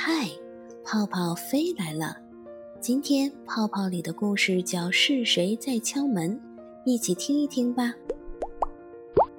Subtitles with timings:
[0.00, 0.30] 嗨，
[0.84, 2.16] 泡泡飞来了！
[2.80, 6.36] 今天泡泡里的故事叫《是谁在敲门》，
[6.84, 7.92] 一起听一听吧。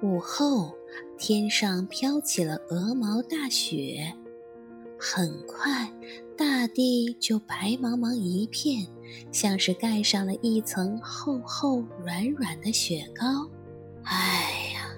[0.02, 0.70] 午后，
[1.18, 4.12] 天上飘起了鹅毛大雪，
[4.98, 5.90] 很快，
[6.36, 8.86] 大地就白茫茫一片，
[9.32, 13.48] 像是盖上了一层厚厚软软的雪糕。
[14.02, 14.90] 哎呀，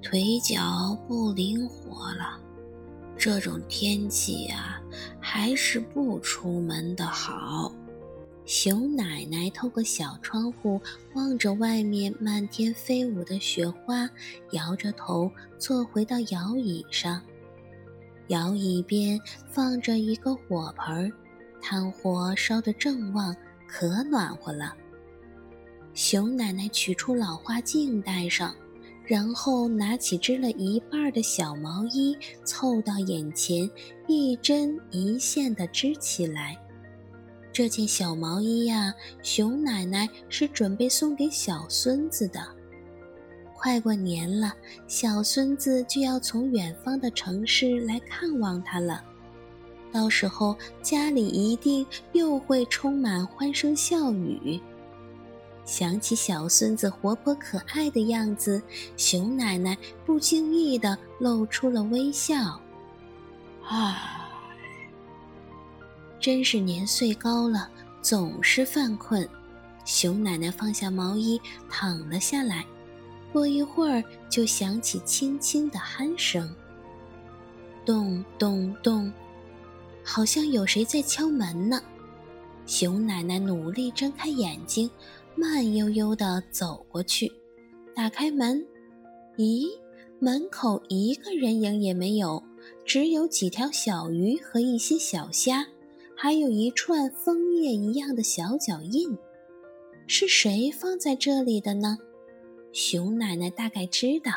[0.00, 2.40] 腿脚不灵活了。
[3.20, 4.80] 这种天气呀，
[5.20, 7.70] 还是不出门的好。
[8.46, 10.80] 熊奶奶透过小窗户
[11.12, 14.08] 望着外面漫天飞舞的雪花，
[14.52, 17.20] 摇着头坐回到摇椅上。
[18.28, 21.12] 摇椅边放着一个火盆，
[21.60, 23.36] 炭火烧得正旺，
[23.68, 24.74] 可暖和了。
[25.92, 28.54] 熊奶奶取出老花镜戴上。
[29.10, 33.68] 然后拿起织了一半的小毛衣，凑到眼前，
[34.06, 36.56] 一针一线地织起来。
[37.52, 42.40] 这件小毛衣呀，熊奶奶是准备送给小孙子的。
[43.52, 44.54] 快过年了，
[44.86, 49.02] 小孙子就要从远方的城市来看望他了，
[49.90, 54.60] 到时候家里一定又会充满欢声笑语。
[55.64, 58.60] 想起小孙子活泼可爱的样子，
[58.96, 62.60] 熊奶奶不经意地露出了微笑。
[63.68, 64.28] 唉，
[66.18, 67.70] 真是年岁高了，
[68.02, 69.28] 总是犯困。
[69.84, 72.64] 熊奶奶放下毛衣，躺了下来。
[73.32, 76.52] 过一会儿，就响起轻轻的鼾声，
[77.84, 79.12] 咚咚咚，
[80.02, 81.80] 好像有谁在敲门呢。
[82.66, 84.90] 熊奶奶努力睁开眼睛。
[85.36, 87.30] 慢悠悠地走过去，
[87.94, 88.64] 打开门，
[89.36, 89.66] 咦，
[90.18, 92.42] 门口一个人影也没有，
[92.84, 95.66] 只有几条小鱼和一些小虾，
[96.14, 99.16] 还有一串枫叶一样的小脚印。
[100.06, 101.96] 是谁放在这里的呢？
[102.72, 104.32] 熊奶奶大概知道，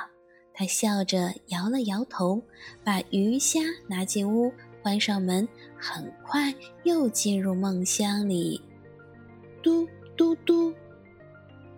[0.54, 2.42] 她笑着摇了摇头，
[2.84, 8.62] 把鱼虾拿进屋，关上门，很快又进入梦乡里。
[9.62, 10.53] 嘟嘟嘟。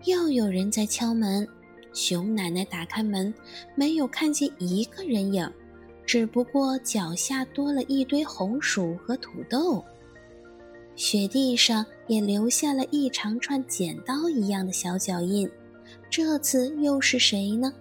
[0.05, 1.47] 又有人在敲门，
[1.91, 3.33] 熊奶奶打开门，
[3.73, 5.51] 没有看见一个人影，
[6.05, 9.83] 只不过脚下多了一堆红薯和土豆，
[10.95, 15.49] 雪地上也留下了一长串剪刀一样的小脚印。
[16.07, 17.73] 这次又是谁呢？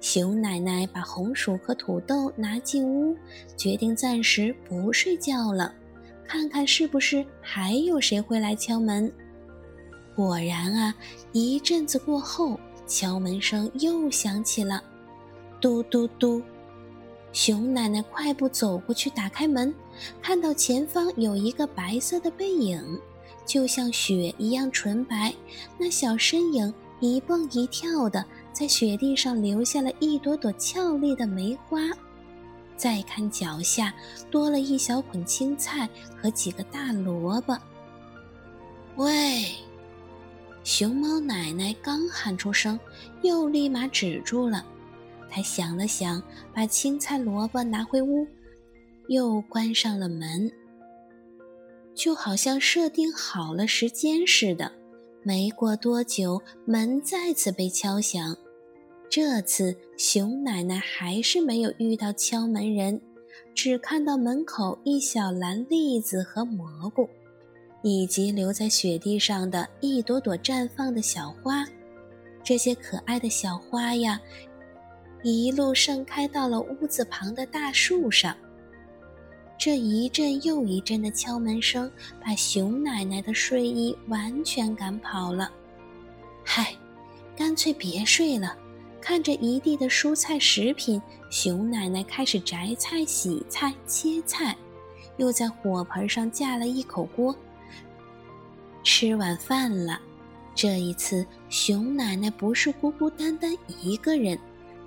[0.00, 3.14] 熊奶奶把红薯和土豆拿进屋，
[3.54, 5.74] 决定暂时不睡觉了，
[6.26, 9.12] 看看是不是还有谁会来敲门。
[10.14, 10.94] 果然啊，
[11.32, 14.82] 一阵子过后，敲门声又响起了，
[15.60, 16.42] 嘟嘟嘟。
[17.32, 19.74] 熊奶奶快步走过去，打开门，
[20.22, 23.00] 看到前方有一个白色的背影，
[23.44, 25.34] 就像雪一样纯白。
[25.76, 31.80] 那小身影一蹦一跳的，在雪地上留下了一朵朵俏丽的梅花。
[32.76, 33.92] 再看脚下，
[34.30, 37.58] 多了一小捆青菜和几个大萝卜。
[38.96, 39.46] 喂！
[40.64, 42.80] 熊猫奶奶刚喊出声，
[43.22, 44.64] 又立马止住了。
[45.28, 46.22] 她想了想，
[46.54, 48.26] 把青菜萝卜拿回屋，
[49.08, 50.50] 又关上了门。
[51.94, 54.72] 就好像设定好了时间似的，
[55.22, 58.34] 没过多久，门再次被敲响。
[59.10, 63.00] 这次熊奶奶还是没有遇到敲门人，
[63.54, 67.06] 只看到门口一小篮栗子和蘑菇。
[67.84, 71.66] 以及留在雪地上的一朵朵绽放的小花，
[72.42, 74.18] 这些可爱的小花呀，
[75.22, 78.34] 一路盛开到了屋子旁的大树上。
[79.58, 81.90] 这一阵又一阵的敲门声，
[82.24, 85.52] 把熊奶奶的睡意完全赶跑了。
[86.42, 86.74] 嗨，
[87.36, 88.56] 干脆别睡了。
[88.98, 94.56] 看着一地的蔬菜食品，熊奶奶开始摘菜、洗菜、切菜，
[95.18, 97.36] 又在火盆上架了一口锅。
[98.84, 99.98] 吃晚饭了，
[100.54, 104.38] 这一次熊奶奶不是孤孤单单一个人，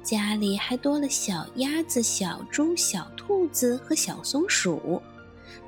[0.03, 5.01] 家里还多了小鸭子、小猪、小兔子和小松鼠，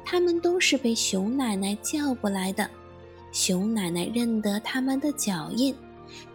[0.06, 2.70] 它们都是被熊奶奶叫过来的。
[3.31, 5.75] 熊奶奶认得它们的脚印，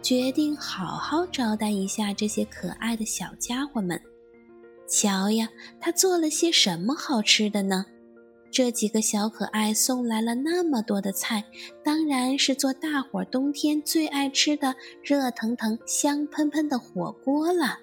[0.01, 3.99] 决定好好招待一下这些可爱的小家伙们。
[4.87, 5.47] 瞧呀，
[5.79, 7.85] 她做了些什么好吃的呢？
[8.55, 11.43] 这几个小可爱送来了那么多的菜，
[11.83, 14.73] 当然是做大伙儿冬天最爱吃的
[15.03, 17.77] 热腾腾、香喷喷的火锅了。